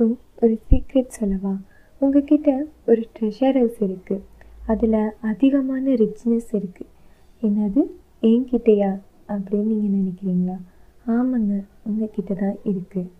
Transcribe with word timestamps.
எல்லாருக்கும் 0.00 0.42
ஒரு 0.44 0.54
சீக்ரெட் 0.68 1.16
சொல்லவா? 1.18 1.52
உங்ககிட்ட 2.00 2.50
ஒரு 2.90 3.02
ட்ரெஷர் 3.16 3.56
ஹவுஸ் 3.60 3.80
இருக்குது 3.86 4.24
அதில் 4.72 5.00
அதிகமான 5.30 5.84
ரிச்னஸ் 6.02 6.50
இருக்குது 6.58 6.88
என்னது? 7.42 7.82
என்கிட்டயா? 8.28 8.90
அப்படின்னு 9.34 9.70
நீங்கள் 9.72 9.94
நினைக்கிறீங்களா? 9.98 10.56
ஆமாங்க 11.06 11.52
உங்ககிட்ட 11.88 12.32
தான் 12.42 12.56
இருக்குது 12.70 13.10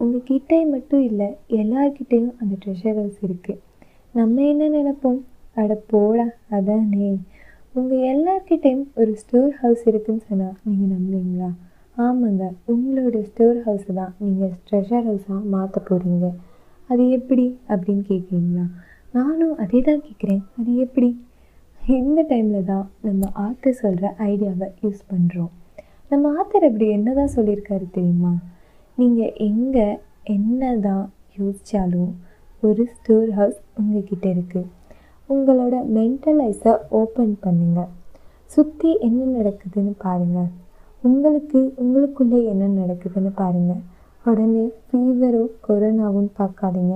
உங்ககிட்ட 0.00 0.60
மட்டும் 0.74 1.04
இல்லை 1.10 1.28
எல்லார்கிட்டேயும் 1.60 2.32
அந்த 2.40 2.54
ட்ரெஷர் 2.62 2.98
ஹவுஸ் 3.00 3.20
இருக்குது 3.28 3.62
நம்ம 4.14 4.44
என்ன 4.52 4.68
நினைப்போம்? 4.78 5.20
அட 5.60 5.74
போடா 5.92 6.26
அதானே. 6.56 7.12
உங்கள் 7.78 8.06
எல்லார்கிட்டேயும் 8.14 8.86
ஒரு 9.00 9.12
ஸ்டோர் 9.22 9.54
ஹவுஸ் 9.62 9.86
இருக்குதுன்னு 9.90 10.28
சொன்னால் 10.30 10.58
நீங்கள் 10.66 10.92
நம்புவீங்களா? 10.94 11.50
ஆமாங்க. 11.96 12.44
உங்களோட 12.68 13.16
ஸ்டோர் 13.28 13.58
ஹவுஸை 13.66 13.92
தான் 13.94 14.14
நீங்கள் 14.18 14.52
ட்ரெஷர் 14.66 15.06
ஹவுஸாக 15.06 15.40
மாற்ற 15.52 15.80
போகிறீங்க 15.88 16.26
அது 16.90 17.04
எப்படி 17.10 17.44
அப்படின்னு 17.68 18.04
கேட்குறீங்களா 18.08 18.64
நானும் 19.14 19.54
அதே 19.56 19.80
தான் 19.80 20.02
கேட்குறேன் 20.06 20.42
அது 20.58 20.72
எப்படி? 20.84 21.08
இந்த 22.00 22.20
டைமில் 22.30 22.68
தான் 22.70 22.86
நம்ம 23.02 23.28
ஆத்தர் 23.44 23.80
சொல்கிற 23.80 24.06
ஐடியாவை 24.26 24.68
யூஸ் 24.82 25.00
பண்ணுறோம் 25.10 25.52
நம்ம 26.10 26.32
ஆத்தர் 26.38 26.66
அப்படி 26.68 26.86
என்ன 26.90 27.14
தான் 27.14 27.34
சொல்லியிருக்காரு 27.36 27.86
தெரியுமா? 27.90 28.32
நீங்கள் 28.98 29.34
எங்கே 29.46 29.86
என்ன 30.26 30.60
தான் 30.80 31.04
யோசித்தாலும் 31.38 32.12
ஒரு 32.62 32.84
ஸ்டோர் 32.94 33.30
ஹவுஸ் 33.30 33.58
உங்ககிட்ட 33.78 34.26
இருக்குது 34.28 34.70
உங்களோட 35.30 35.76
மென்டலைஸை 35.96 36.72
ஓப்பன் 36.98 37.34
பண்ணுங்கள் 37.44 37.90
சுற்றி 38.50 38.90
என்ன 39.00 39.20
நடக்குதுன்னு 39.36 39.94
பாருங்கள் 39.98 40.50
உங்களுக்கு 41.06 41.60
உங்களுக்குள்ளே 41.82 42.38
என்ன 42.52 42.64
நடக்குதுன்னு 42.80 43.30
பாருங்கள் 43.40 43.82
உடனே 44.24 44.64
ஃபீவரும் 44.86 45.50
கொரோனாவும் 45.66 46.30
பார்க்காதீங்க. 46.38 46.94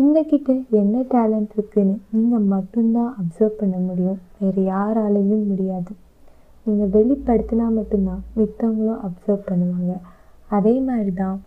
உங்ககிட்ட 0.00 0.50
என்ன 0.80 1.02
டேலண்ட் 1.12 1.52
இருக்குன்னு 1.56 1.94
நீங்கள் 2.14 2.46
மட்டும்தான் 2.54 3.10
அப்சர்வ் 3.20 3.58
பண்ண 3.60 3.76
முடியும். 3.88 4.20
வேறு 4.38 4.62
யாராலையும் 4.72 5.44
முடியாது. 5.50 5.92
நீங்கள் 6.66 6.92
வெளிப்படுத்தினா 6.96 7.66
மட்டும்தான் 7.78 8.22
மித்தவங்களும் 8.38 9.02
அப்சர்வ் 9.06 9.48
பண்ணுவாங்க. 9.50 9.94
அதே 10.50 10.74
மாதிரி 10.88 11.12
தான் 11.22 11.38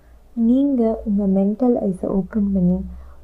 நீங்கள் 0.48 1.00
உங்கள் 1.10 1.34
மென்டல் 1.40 1.76
ஐஸை 1.88 2.08
ஓப்பன் 2.18 2.52
பண்ணி 2.56 2.78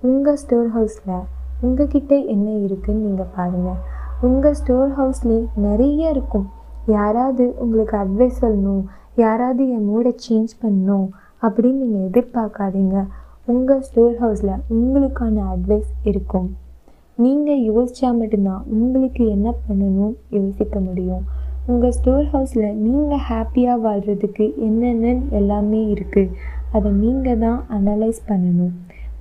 உங்கள் 0.10 0.40
ஸ்டோர் 0.44 0.70
ஹவுஸில் 0.78 1.28
உங்ககிட்ட 1.66 2.14
என்ன 2.36 2.48
இருக்குன்னு 2.66 3.06
நீங்கள் 3.08 3.34
பாருங்கள் 3.38 3.80
உங்கள் 4.28 4.58
ஸ்டோர் 4.62 4.92
ஹவுஸ்லேயே 5.00 5.44
நிறைய 5.68 6.16
இருக்கும். 6.16 6.48
யாராவது 6.88 7.44
உங்களுக்கு 7.64 7.96
அட்வைஸ் 8.04 8.42
சொல்லணும் 8.44 8.84
யாராவது 9.24 9.64
என் 9.76 9.88
மூடை 9.90 10.12
சேஞ்ச் 10.26 10.54
பண்ணணும் 10.64 11.08
அப்படின்னு 11.46 11.82
நீங்கள் 11.84 12.08
எதிர்பார்க்காதீங்க. 12.08 12.98
உங்கள் 13.52 13.84
ஸ்டோர் 13.88 14.16
ஹவுஸில் 14.24 14.62
உங்களுக்கான 14.76 15.46
அட்வைஸ் 15.54 15.92
இருக்கும். 16.10 16.50
நீங்கள் 17.24 17.64
யோசித்தா 17.70 18.10
மட்டும்தான் 18.20 18.64
உங்களுக்கு 18.78 19.24
என்ன 19.36 19.50
பண்ணணும் 19.66 20.14
யோசிக்க 20.38 20.80
முடியும். 20.88 21.24
உங்கள் 21.72 21.96
ஸ்டோர் 21.98 22.28
ஹவுஸில் 22.34 22.78
நீங்கள் 22.86 23.26
ஹாப்பியாக 23.30 23.84
வாழ்கிறதுக்கு 23.86 24.46
என்னென்ன 24.68 25.14
எல்லாமே 25.40 25.82
இருக்குது 25.94 26.34
அதை 26.76 26.92
நீங்கள் 27.04 27.42
தான் 27.46 27.60
அனலைஸ் 27.78 28.22
பண்ணணும். 28.30 28.74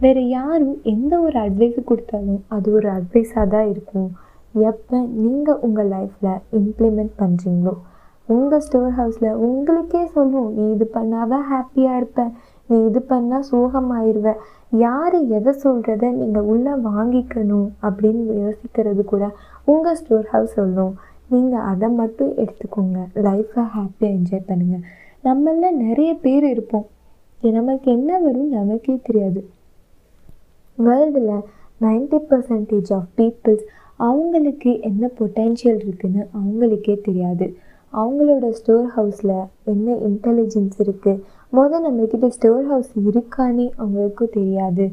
வேறு 0.02 0.22
யாரும் 0.28 0.76
எந்த 0.92 1.12
ஒரு 1.26 1.38
அட்வைஸ் 1.46 1.78
கொடுத்தாலும் 1.88 2.42
அது 2.56 2.68
ஒரு 2.72 2.88
அட்வைஸாக 2.98 3.46
தான் 3.54 3.68
இருக்கும். 3.72 4.10
எப்போ 4.54 4.98
நீங்கள் 4.98 5.58
உங்கள் 5.58 5.88
லைஃப்பில் 5.88 6.40
இம்ப்ளிமெண்ட் 6.52 7.14
பண்ணுறீங்களோ 7.18 7.74
உங்கள் 8.28 8.60
ஸ்டோர் 8.60 8.94
ஹவுஸில் 8.98 9.38
உங்களுக்கே 9.46 10.06
சொல்லும் 10.06 10.50
நீ 10.56 10.70
இது 10.70 10.90
பண்ணாதான் 10.94 11.46
ஹாப்பியாக 11.52 11.96
இருப்ப 11.96 12.24
நீ 12.68 12.76
இது 12.84 13.00
பண்ணால் 13.08 13.46
சோகமாயிருவேன் 13.50 14.40
யார் 14.68 15.16
எதை 15.36 15.52
சொல்கிறத 15.62 16.10
நீங்கள் 16.12 16.42
உள்ளே 16.42 16.70
வாங்கிக்கணும் 16.70 17.68
அப்படின்னு 17.82 18.34
யோசிக்கிறது 18.42 19.04
கூட 19.04 19.24
உங்கள் 19.64 19.94
ஸ்டோர் 19.94 20.28
ஹவுஸ் 20.32 20.54
சொல்லும். 20.54 20.94
நீங்கள் 21.28 21.60
அதை 21.60 21.88
மட்டும் 21.88 22.32
எடுத்துக்கோங்க. 22.42 22.98
லைஃப்பை 23.14 23.64
ஹாப்பியாக 23.76 24.16
என்ஜாய் 24.18 24.48
பண்ணுங்கள் 24.48 24.84
நம்மள 25.24 25.70
நிறைய 25.86 26.14
பேர் 26.14 26.44
இருப்போம். 26.44 26.86
நமக்கு 27.42 27.90
என்ன 27.92 28.18
வரும் 28.18 28.48
நமக்கே 28.48 29.00
தெரியாது. 29.02 29.40
வேர்ல்டில் 30.78 31.44
நைன்டி 31.80 32.18
பர்சன்டேஜ் 32.30 32.92
ஆஃப் 32.96 33.08
பீப்புள்ஸ் 33.16 33.64
அவங்களுக்கு 34.06 34.70
என்ன 34.88 35.10
பொட்டென்ஷியல் 35.18 35.80
இருக்குதுன்னு 35.84 36.22
அவங்களுக்கே 36.38 36.94
தெரியாது. 37.08 37.46
அவங்களோட 37.92 38.46
ஸ்டோர் 38.58 38.88
ஹவுஸில் 38.96 39.36
என்ன 39.72 39.94
இன்டெலிஜென்ஸ் 40.08 40.76
இருக்குது 40.84 41.22
மொதல் 41.52 41.84
நம்மக்கிட்ட 41.86 42.26
ஸ்டோர் 42.36 42.66
ஹவுஸ் 42.70 42.92
இருக்கானே 43.08 43.66
அவங்களுக்கும் 43.82 44.34
தெரியாது. 44.36 44.84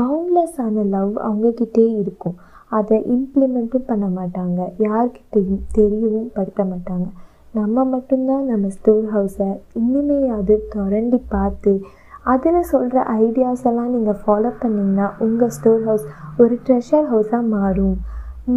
பவுண்ட்லெஸ் 0.00 0.58
ஆன 0.64 0.84
லவ் 0.94 1.14
அவங்கக்கிட்டே 1.28 1.86
இருக்கும். 2.02 2.36
அதை 2.78 2.96
இம்ப்ளிமெண்ட்டும் 3.16 3.88
பண்ண 3.90 4.06
மாட்டாங்க. 4.18 4.60
யார்கிட்டையும் 4.86 5.64
தெரியவும் 5.76 6.30
படுத்த 6.36 6.62
மாட்டாங்க. 6.70 7.08
நம்ம 7.58 7.84
மட்டும்தான் 7.94 8.46
நம்ம 8.52 8.70
ஸ்டோர் 8.76 9.04
ஹவுஸை 9.16 9.50
இனிமேயாவது 9.82 10.54
திரண்டி 10.72 11.20
பார்த்து 11.34 11.74
அதில் 12.32 12.68
சொல்கிற 12.72 12.98
ஐடியாஸ் 13.22 13.64
எல்லாம் 13.70 13.92
நீங்கள் 13.94 14.20
ஃபாலோ 14.22 14.50
பண்ணிங்கன்னா 14.62 15.06
உங்கள் 15.24 15.52
ஸ்டோர் 15.56 15.84
ஹவுஸ் 15.88 16.06
ஒரு 16.42 16.54
ட்ரெஷர் 16.66 17.06
ஹவுஸாக 17.12 17.42
மாறும். 17.54 17.96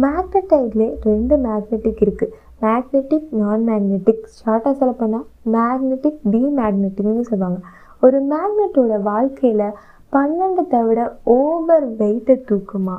மேக்னட்டைட்லேயே 0.04 0.88
ரெண்டு 1.02 1.34
மேக்னெட்டிக் 1.36 2.02
இருக்குது 2.06 2.34
மேக்னெட்டிக் 2.62 3.28
நான் 3.40 3.62
மேக்னெட்டிக் 3.68 4.24
ஷார்ட்டாக 4.38 4.74
சொல்ல 4.80 4.92
போனால் 4.92 5.26
மேக்னெட்டிக் 5.56 6.18
டிமேக்னெட்டிக்னு 6.32 7.28
சொல்லுவாங்க. 7.30 7.60
ஒரு 8.00 8.18
மேக்னெட்டோட 8.32 8.96
வாழ்க்கையில் 9.02 9.76
பன்னெண்டு 10.14 10.62
தவிர 10.74 10.98
ஓவர் 11.22 11.86
வெயிட்டை 12.00 12.36
தூக்குமா? 12.50 12.96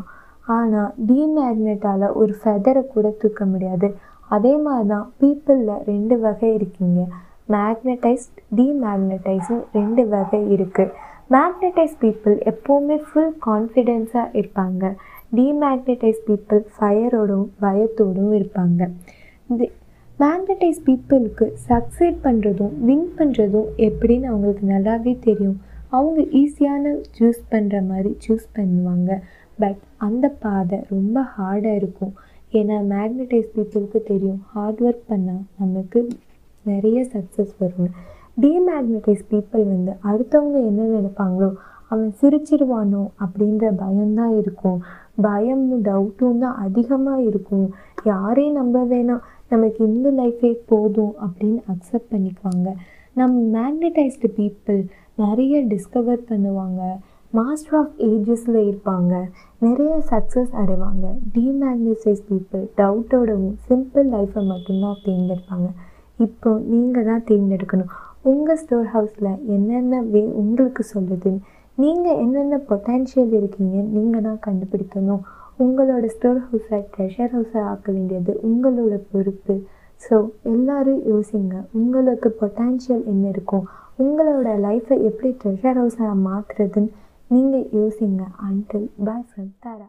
ஆனால் 0.56 0.94
டிமேக்னெட்டால் 1.10 2.06
ஒரு 2.22 2.34
ஃபெதரை 2.42 2.84
கூட 2.88 3.08
தூக்க 3.22 3.46
முடியாது. 3.46 3.90
அதே 4.36 4.54
மாதிரி 4.66 4.88
தான் 4.88 5.06
பீப்புளில் 5.22 5.84
ரெண்டு 5.92 6.20
வகை 6.20 6.50
இருக்கீங்க. 6.54 7.02
மேக்னடைஸ்ட் 7.56 8.40
டிமேக்னடைஸ்னு 8.56 9.60
ரெண்டு 9.72 10.08
வகை 10.08 10.42
இருக்குது 10.56 10.92
மேக்னடைஸ் 11.36 11.96
பீப்புள் 12.04 12.36
எப்போவுமே 12.52 12.98
ஃபுல் 13.08 13.34
கான்ஃபிடென்ஸாக 13.48 14.34
இருப்பாங்க. 14.40 14.94
டிமேக்னடைஸ் 15.38 16.22
பீப்புள் 16.28 16.62
ஃபயரோடும் 16.76 17.48
பயத்தோடும் 17.64 18.34
இருப்பாங்க. 18.40 18.82
இந்த 19.50 19.64
மேக்னடைஸ் 20.24 20.80
பீப்புளுக்கு 20.88 21.46
சக்சீட் 21.68 22.18
பண்ணுறதும் 22.24 22.74
வின் 22.88 23.10
பண்ணுறதும் 23.20 23.70
எப்படின்னு 23.88 24.30
அவங்களுக்கு 24.32 24.66
நல்லாவே 24.74 25.14
தெரியும். 25.28 25.58
அவங்க 25.98 26.22
ஈஸியான 26.42 26.96
சூஸ் 27.18 27.44
பண்ணுற 27.52 27.76
மாதிரி 27.92 28.12
சூஸ் 28.26 28.48
பண்ணுவாங்க. 28.58 29.12
பட் 29.62 29.80
அந்த 30.08 30.26
பாதை 30.44 30.80
ரொம்ப 30.90 31.24
ஹார்டாக 31.36 31.80
இருக்கும். 31.82 32.14
ஏன்னா 32.60 32.78
மேக்னடைஸ் 32.94 33.50
பீப்புளுக்கு 33.56 34.00
தெரியும் 34.12 34.42
ஹார்ட் 34.54 34.82
ஒர்க் 34.88 35.10
பண்ணால் 35.12 35.44
நமக்கு 35.62 36.00
நிறைய 36.66 37.00
சக்ஸஸ் 37.16 37.54
வரும். 37.64 37.92
டிமேக்னடைஸ் 38.44 39.26
பீப்புள் 39.32 39.66
வந்து 39.74 39.94
அடுத்தவங்க 40.10 40.58
என்ன 40.70 40.88
நினைப்பாங்களோ 40.96 41.50
அவன் 41.94 42.10
சிரிச்சிருவானோ 42.22 43.04
அப்படின்ற 43.24 43.66
பயம்தான் 43.84 44.34
இருக்கும். 44.42 44.80
பயமும் 45.22 45.84
டவுட்டும் 45.84 46.42
தான் 46.44 46.58
அதிகமாக 46.66 47.26
இருக்கும். 47.30 47.68
யாரையும் 48.04 48.58
நம்ப 48.60 48.84
வேணாம். 48.94 49.24
நமக்கு 49.54 49.80
இந்த 49.86 50.08
லைஃபே 50.22 50.52
போதும் 50.72 51.14
அப்படின்னு 51.26 51.60
அக்செப்ட் 51.74 52.12
பண்ணிக்குவாங்க. 52.14 52.70
நம் 53.20 53.38
மேக்னடைஸ்டு 53.54 54.30
பீப்புள் 54.40 54.82
நிறைய 55.24 55.62
டிஸ்கவர் 55.74 56.22
பண்ணுவாங்க. 56.32 56.82
மாஸ்டர் 57.38 57.78
ஆஃப் 57.80 57.96
ஏஜஸில் 58.10 58.60
இருப்பாங்க. 58.68 59.14
நிறைய 59.66 59.94
சக்ஸஸ் 60.12 60.54
அடைவாங்க. 60.62 61.06
டிமேக்னசைஸ் 61.36 62.22
பீப்புள் 62.30 62.64
டவுட்டோடவும் 62.82 63.56
சிம்பிள் 63.70 64.08
லைஃப்பை 64.16 64.44
மட்டும்தான் 64.52 65.02
தேர்ந்தெடுப்பாங்க. 65.06 65.70
இப்போ 66.26 66.52
நீங்கள் 66.74 67.08
தான் 67.10 67.26
தேர்ந்தெடுக்கணும். 67.28 67.92
உங்கள் 68.32 68.60
ஸ்டோர் 68.62 68.88
ஹவுஸில் 68.94 69.32
என்னென்ன 69.56 70.02
வே 70.14 70.22
உங்களுக்கு 70.42 70.84
சொல்லுதுன்னு 70.94 71.46
நீங்கள் 71.82 72.20
என்னென்ன 72.24 72.56
பொட்டென்ஷியல் 72.70 73.34
இருக்கீங்க 73.40 73.76
நீங்கள் 73.96 74.24
தான் 74.28 74.42
கண்டுபிடிக்கணும். 74.48 75.22
உங்களோட 75.64 76.06
ஸ்டோர் 76.14 76.40
ஹவுஸை 76.46 76.80
ட்ரெஷர் 76.94 77.32
ஹவுஸை 77.36 77.62
ஆக்க 77.72 77.88
வேண்டியது 77.98 78.34
உங்களோட 78.50 78.96
பொறுப்பு. 79.12 79.56
ஸோ 80.02 80.16
எல்லோரும் 80.54 81.02
யோசிங்க 81.12 81.56
உங்களுக்கு 81.82 82.30
பொட்டென்ஷியல் 82.42 83.06
என்ன 83.14 83.24
இருக்கும்? 83.36 83.66
உங்களோட 84.06 84.50
லைஃப்பை 84.66 84.98
எப்படி 85.10 85.32
ட்ரெஷர் 85.44 85.80
ஹவுஸாக 85.82 86.18
மாற்றுறதுன்னு 86.28 86.92
நீங்கள் 87.32 87.70
யோசிங்க. 87.80 88.22
அன்டில் 88.50 88.90
பாய் 89.08 89.26
ஃப்ரெண்ட் 89.30 89.56
தாரா 89.66 89.88